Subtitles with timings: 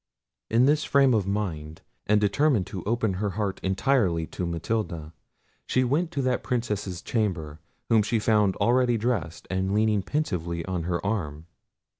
[0.49, 5.13] In this frame of mind, and determined to open her heart entirely to Matilda,
[5.67, 10.85] she went to that Princess's chamber, whom she found already dressed, and leaning pensively on
[10.89, 11.45] her arm.